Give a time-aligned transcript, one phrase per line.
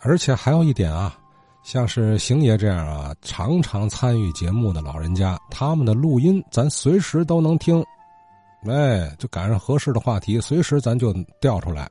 [0.00, 1.16] 而且还有一点啊，
[1.62, 7.84] 像是邢爷这样啊，常常参与节目的老人家，他们的录音咱随时都能听，
[8.66, 11.90] 哎，就赶上合适的话题，随时咱就调出来，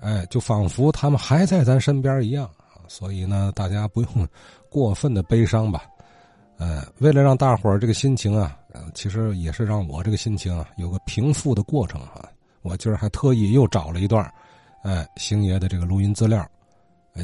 [0.00, 2.48] 哎，就仿佛他们还在咱身边一样
[2.88, 4.28] 所以呢，大家不用
[4.68, 5.84] 过分的悲伤吧。
[6.58, 8.58] 呃，为了让大伙儿这个心情啊，
[8.94, 12.28] 其实也是让我这个心情啊有个平复的过程啊。
[12.62, 14.30] 我今儿还特意又找了一段，
[14.82, 16.46] 哎，星爷的这个录音资料，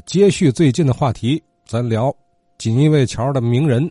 [0.05, 2.15] 接续最近的话题，咱聊
[2.59, 3.91] 锦衣卫桥的名人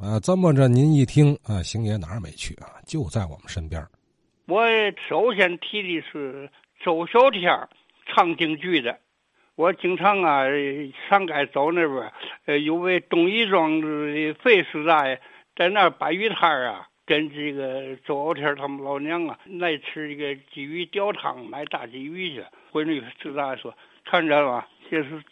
[0.00, 0.20] 啊。
[0.20, 2.80] 这么着，您一听啊，星爷哪儿没去啊？
[2.86, 3.82] 就在我们身边。
[4.46, 4.64] 我
[5.08, 6.48] 首先提的是
[6.84, 7.50] 周小天
[8.06, 8.98] 唱京剧的。
[9.54, 10.44] 我经常啊
[11.08, 12.12] 上街走那边，
[12.44, 15.18] 呃，有位东义庄的费师大爷
[15.56, 22.44] 在那儿摆鱼摊啊，跟这个周小天他们老娘啊来吃这个鲫鱼吊汤，买大鲫鱼去。
[22.70, 23.74] 回那个师大爷说
[24.04, 25.22] ：“看见了吧，这是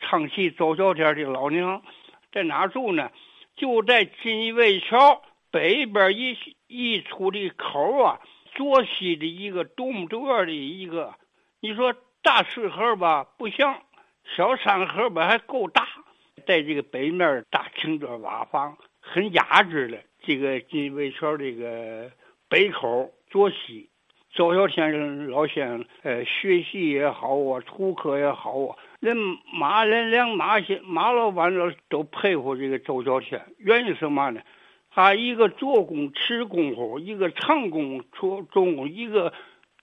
[0.00, 1.82] 唱戏周小天的老娘，
[2.32, 3.10] 在哪住呢？
[3.56, 8.20] 就在锦衣卫桥北边一一出的口啊，
[8.54, 11.14] 左西的一个独木舟院的一个，
[11.60, 13.82] 你说。”大石河吧不像，
[14.34, 15.86] 小山河吧还够大，
[16.46, 19.98] 在这个北面大青砖瓦房，很雅致的。
[20.22, 22.10] 这个金卫桥这个
[22.48, 23.90] 北口左西，
[24.32, 29.14] 周小天老先生，呃，学习也好啊，图课也好啊，人
[29.52, 33.44] 马连良马先马老板都都佩服这个周小天。
[33.58, 34.40] 原因什么呢？
[34.88, 39.30] 他一个做工吃功夫，一个唱功做做工，一个。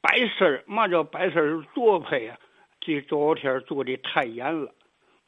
[0.01, 1.61] 摆事儿，嘛叫摆事儿？
[1.75, 2.35] 多配啊！
[2.79, 4.73] 这周小天做的太严了，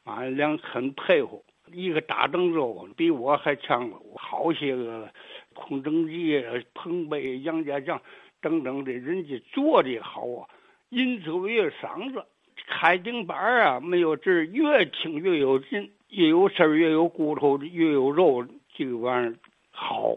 [0.02, 1.44] 俺俩很佩服。
[1.72, 5.08] 一个大郑州比我还强，好些个
[5.54, 8.02] 空城计、彭贝、杨家将
[8.40, 10.48] 等等的，人家做的好啊，
[10.88, 12.24] 音走越嗓子，
[12.66, 19.34] 开顶板啊，没有字，越听越有劲，越有声儿，越有骨头，越有肉，这个玩意儿
[19.70, 20.16] 好。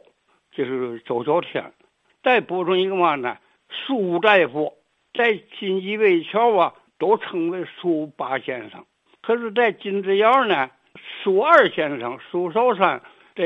[0.52, 1.72] 这是周小天。
[2.24, 3.38] 再补充一个嘛呢？
[3.70, 4.74] 苏大夫
[5.14, 8.84] 在锦衣卫桥啊，都称为苏八先生。
[9.22, 10.70] 可是，在金子窑呢，
[11.22, 13.02] 苏二先生苏少山
[13.36, 13.46] 在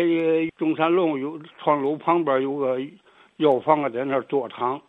[0.57, 2.79] 中山路有窗楼旁边有个
[3.38, 4.81] 药房啊，在那做汤。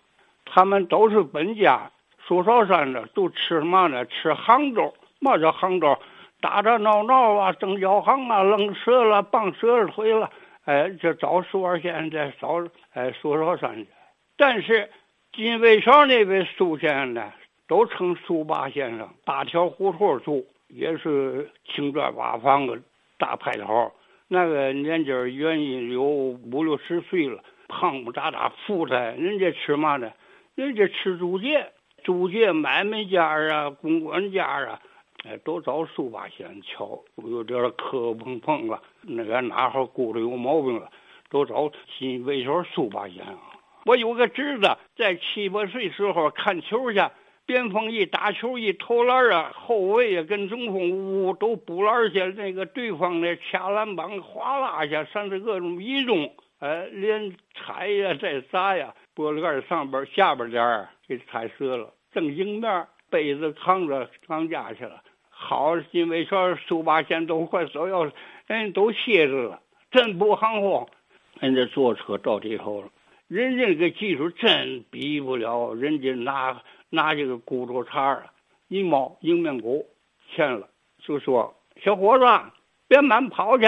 [0.45, 1.91] 他们都是本家。
[2.33, 4.07] 苏少山呢，都吃嘛呢？
[4.07, 4.95] 吃杭州。
[5.21, 5.99] 嘛叫杭州？
[6.41, 10.31] 打打闹闹啊，争药行啊，扔蛇了，绑蛇腿了。
[10.65, 13.87] 哎，就找苏二先生，再找哎苏少山去。
[14.39, 14.89] 但是。
[15.35, 17.33] 金卫桥那位苏先生呢，
[17.67, 19.09] 都称苏八先生。
[19.25, 22.79] 八条胡同住，也是青砖瓦房的
[23.17, 23.91] 大派头。
[24.29, 29.15] 那个年纪儿原因有五六十岁了，胖不扎扎，富态。
[29.19, 30.13] 人家吃嘛呢？
[30.55, 31.67] 人家吃租界，
[32.05, 34.81] 租界买卖家啊，公关家啊，
[35.25, 37.03] 哎，都找苏八先瞧。
[37.17, 40.91] 有点磕碰碰了，那个哪号骨头有毛病了，
[41.31, 43.39] 都找新卫桥苏八先啊。
[43.85, 47.01] 我有个侄子，在七八岁时候看球去，
[47.45, 65.03] 边锋一打球一投篮啊，后卫啊跟中锋呜呜都补篮去，那个对方的掐篮板哗啦一下，甚至各种移动，哎，连踩呀再砸呀，玻璃盖上边下边点儿给踩折了，正迎面杯子扛着扛家去了。
[65.29, 68.11] 好，因为说苏八仙都快走要，
[68.47, 70.89] 人都歇着了，真不含糊，
[71.41, 72.89] 人家坐车到地头了。
[73.29, 78.27] 人家这个技术真比不了，人家拿拿这个骨头茬儿
[78.69, 79.87] 一毛迎面鼓，
[80.31, 80.69] 欠了
[80.99, 82.25] 就说小伙子
[82.89, 83.65] 别慢跑去，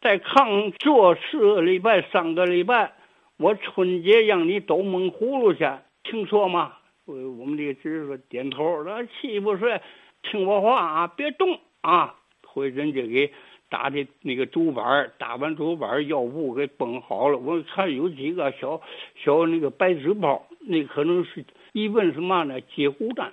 [0.00, 2.92] 在炕坐四个礼拜三个礼拜，
[3.36, 5.68] 我春节让你兜蒙葫芦去，
[6.02, 6.74] 听说吗？
[7.04, 9.80] 我我们这个侄子点头，那七不睡，
[10.22, 12.14] 听我话啊，别动啊，
[12.46, 13.32] 回人家给。
[13.70, 17.38] 打的那个竹板打完竹板药布给绷好了。
[17.38, 18.80] 我看有几个小
[19.16, 22.60] 小那个白纸包，那可能是一问什么呢？
[22.60, 23.32] 接骨丹，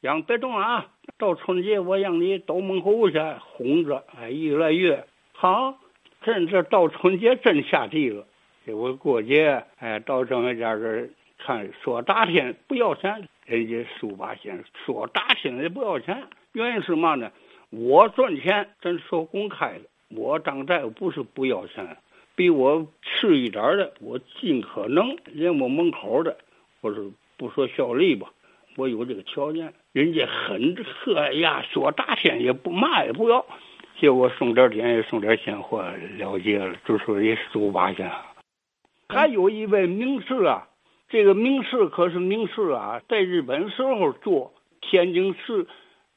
[0.00, 0.86] 让别动啊！
[1.18, 5.74] 到春节我让你都蒙猴去哄着，哎，越来月好。
[6.22, 8.26] 真这到春节真下地了。
[8.72, 11.08] 我过节，哎，到郑家家这
[11.38, 16.22] 看说大天不要钱，人家苏八仙说大天也不要钱，
[16.52, 17.30] 原因是嘛呢？
[17.70, 19.80] 我赚钱，咱说公开的。
[20.08, 21.96] 我当大夫不是不要钱，
[22.34, 26.36] 比我次一点的，我尽可能连我门口的，
[26.80, 27.00] 或者
[27.36, 28.28] 不说效力吧，
[28.76, 29.72] 我有这个条件。
[29.92, 33.44] 人家很呵呀，说大天也不嘛也不要，
[34.00, 38.10] 结果送点钱也送点鲜货了结了，就说也十八千。
[39.10, 40.68] 还有一位名士啊，
[41.08, 45.66] 这个名士可是名士啊，在日本时候做天津市。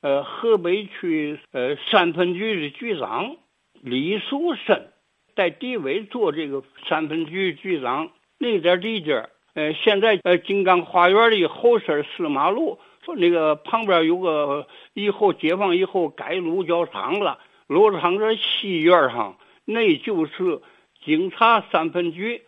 [0.06, 3.38] 呃，河北区呃三分局的局长
[3.80, 4.92] 李树森
[5.34, 20.60] 在地委做这个三分局局长，那点地界呃，现在呃金刚花园的后身四马路，说那个旁边有个以后解放以后改路交厂了，路厂这西院上，那就是
[21.06, 22.42] 警察三分局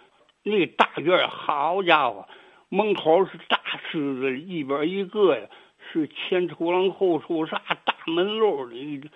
[0.46, 2.26] 那大院，好家伙，
[2.70, 3.60] 门口是大
[3.92, 5.46] 狮子，一边一个呀。
[5.92, 9.10] 是前出廊后出啥大门路的，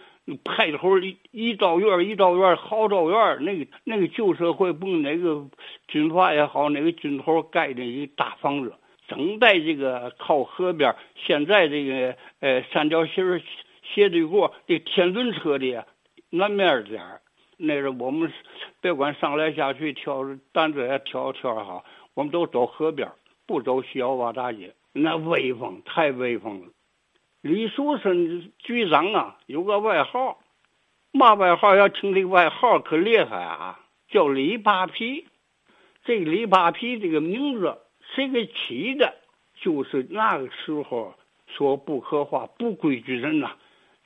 [0.44, 5.46] 派头一一道院一道院好道院那个那个旧社会不哪个
[5.88, 8.74] 军阀也好，哪个军头盖的一大房子，
[9.08, 10.96] 正在这个靠河边。
[11.16, 13.42] 现在这个呃三角形
[13.84, 15.86] 斜对过这天轮车的
[16.30, 17.02] 南面点
[17.62, 18.32] 那是我们
[18.80, 20.24] 别管上来下去挑
[20.54, 21.84] 担子也挑挑好，
[22.14, 23.12] 我们都走河边，
[23.46, 24.74] 不走西窑洼大街。
[24.94, 26.68] 那威风太威风了！
[27.42, 30.40] 李树森局长啊，有个外号，
[31.12, 31.76] 嘛外号？
[31.76, 35.28] 要听这个外号可厉害啊，叫李扒皮。
[36.06, 37.78] 这李扒皮这个名字
[38.16, 39.14] 谁给起的？
[39.62, 41.14] 就是那个时候
[41.46, 43.52] 说不可话、不规矩人呐，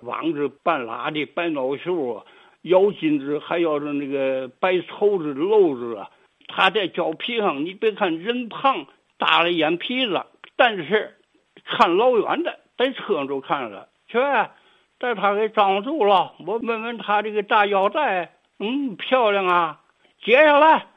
[0.02, 2.26] 往着半拉的、白脑袖啊，
[2.64, 6.10] 咬金子，还要着那个白绸子、篓子啊。
[6.48, 8.86] 他在脚皮上，你别看人胖，
[9.18, 10.26] 大了眼皮子。
[10.56, 11.18] 但是
[11.66, 14.20] 看老远的，在车上就看了，去，
[15.00, 16.34] 带他给张住了。
[16.46, 19.82] 我问问他这个大腰带，嗯，漂亮啊。
[20.24, 20.88] 解下来，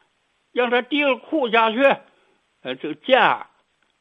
[0.53, 1.83] 让他提个裤下去。
[2.63, 3.49] 呃，这个架，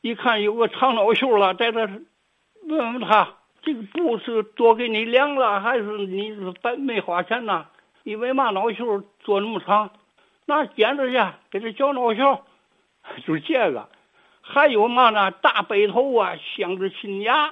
[0.01, 3.35] 一看有个长脑袖了，在这问问他，
[3.65, 7.65] 这个布是多给你量了，还是你白没花钱呐？
[8.03, 9.89] 因为嘛脑袖做那么长，
[10.45, 11.19] 拿剪子去
[11.50, 12.41] 给他绞脑袖，
[13.25, 13.89] 就这个。
[14.47, 15.31] 还有嘛呢？
[15.31, 17.51] 大背头啊，镶着金牙，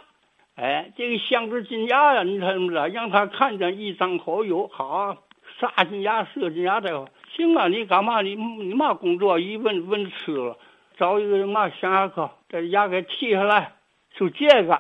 [0.56, 2.88] 哎，这个镶着金牙呀，你看不着？
[2.88, 5.18] 让他看见一张口有好，
[5.60, 7.68] 啥金牙、射金牙的，行啊！
[7.68, 8.22] 你干嘛？
[8.22, 9.40] 你你嘛工作？
[9.40, 10.56] 一问问吃了，
[10.96, 13.74] 找一个嘛象牙科，把牙给剔下来，
[14.14, 14.80] 就这个，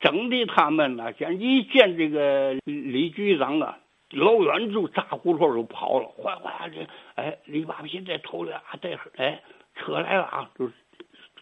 [0.00, 3.78] 整的他们呢，像一见这个李局长啊，
[4.10, 6.86] 老远就扎呼噜就跑了，哗哗的，
[7.16, 9.42] 哎，李八皮在头里啊，带哎，
[9.74, 10.70] 车来了啊，就。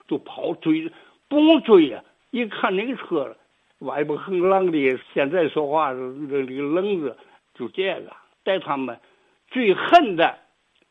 [0.08, 0.88] 就跑追，
[1.28, 2.04] 不追呀！
[2.30, 3.36] 一看那个车，
[3.80, 7.16] 外边横浪的，现在说话是这个棱子，
[7.56, 8.14] 就这个。
[8.44, 9.00] 带他们
[9.48, 10.38] 最恨的，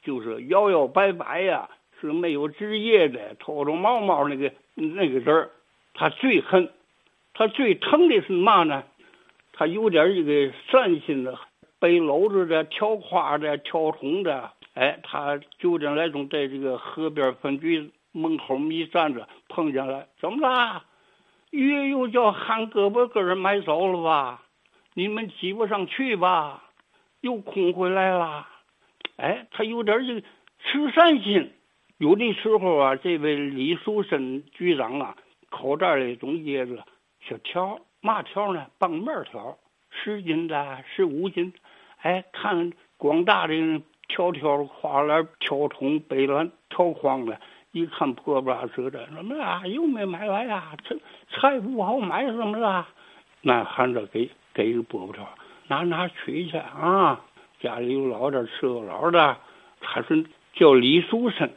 [0.03, 1.69] 就是摇摇摆摆呀，
[2.01, 5.49] 是没有职业的，偷偷毛毛那个那个人
[5.93, 6.69] 他最恨，
[7.35, 8.83] 他最疼的是嘛呢？
[9.53, 11.37] 他有点这个善心的，
[11.79, 17.91] 背篓子的、挑花的、挑桶的，哎，他就这来种在这个河边分局。
[18.17, 20.83] 门口一站着，碰见了，怎么了？
[21.51, 24.41] 鱼又叫喊胳膊根儿买走了吧？
[24.93, 26.63] 你们挤不上去吧？
[27.19, 28.47] 又空回来了。
[29.17, 31.51] 哎，他有点这个慈善心。
[31.97, 35.17] 有的时候啊，这位李树森局长啊，
[35.49, 36.85] 口袋里总掖着
[37.27, 38.67] 小条，嘛条呢？
[38.77, 39.57] 棒面条，
[39.89, 41.53] 十斤的，十五斤。
[42.01, 47.39] 哎，看广大的条条花篮、挑桶、背篮、挑筐的。
[47.71, 49.67] 一看破不拉扯的，怎么了？
[49.67, 50.77] 又没买来呀？
[50.83, 50.95] 这
[51.29, 52.87] 菜不好买，怎么了？
[53.41, 55.27] 那喊着给给一个饽饽条，
[55.67, 57.19] 拿拿取去啊！
[57.59, 59.37] 家里有老的伺候老的。
[59.81, 61.51] 他是叫李树森，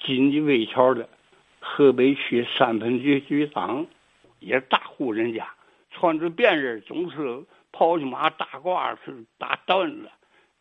[0.00, 1.08] 锦衣卫桥的
[1.60, 3.86] 河北区三分局局长，
[4.40, 5.48] 也大户人家，
[5.90, 10.10] 穿着便人，总是跑去马大褂是大缎子，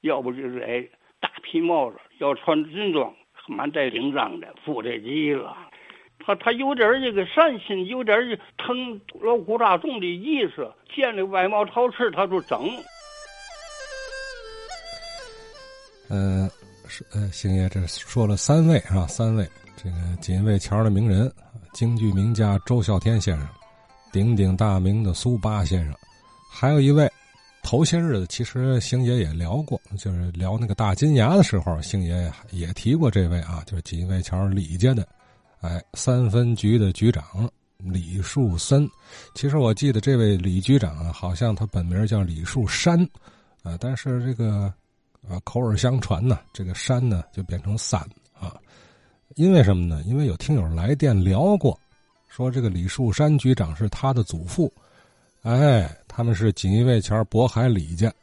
[0.01, 0.87] 要不就是哎
[1.19, 3.13] 大皮帽子，要穿军装。
[3.47, 5.57] 满带领章的，富得极了。
[6.19, 8.15] 他他有点这个善心，有点
[8.59, 10.71] 疼老苦大众的意思。
[10.93, 12.59] 见了外贸陶瓷，他就整。
[16.11, 16.47] 嗯，
[16.87, 19.07] 是呃，星爷这说了三位是吧？
[19.07, 19.43] 三位，
[19.75, 21.31] 这个锦卫桥的名人，
[21.73, 23.47] 京剧名家周孝天先生，
[24.11, 25.93] 鼎鼎大名的苏八先生，
[26.51, 27.09] 还有一位。
[27.61, 35.05] 头些日子，其实星爷也聊过，就是聊那个大金牙的时候，星爷也提过这位啊，就是锦卫桥李家的，
[35.59, 37.23] 哎，三分局的局长
[37.77, 38.89] 李树森。
[39.35, 42.97] 其实我记得这位李局长啊，好像他本名叫李树山，
[43.61, 44.73] 啊，但是这个
[45.27, 47.99] 啊口耳相传呢，这个山呢就变成三
[48.39, 48.55] 啊，
[49.35, 50.01] 因为什么呢？
[50.07, 51.77] 因为有听友来电聊过，
[52.29, 54.71] 说这个李树山局长是他的祖父。
[55.41, 58.13] 哎，他们是锦衣卫前渤海李家。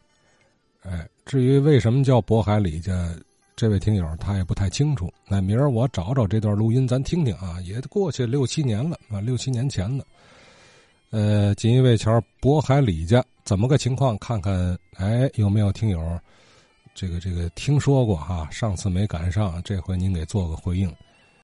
[0.82, 3.14] 哎，至于为什么叫渤海李家，
[3.56, 5.12] 这位听友他也不太清楚。
[5.26, 7.60] 那明儿我找找这段录音，咱听听啊。
[7.62, 10.04] 也过去六七年了啊，六七年前了。
[11.10, 14.16] 呃，锦衣卫桥渤海李家怎么个情况？
[14.18, 16.20] 看看，哎，有没有听友
[16.94, 18.46] 这个这个听说过哈？
[18.50, 20.94] 上次没赶上，这回您给做个回应。